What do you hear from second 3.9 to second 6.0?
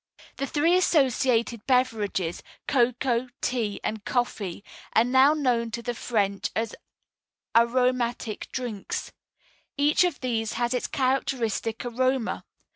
coffee are known to the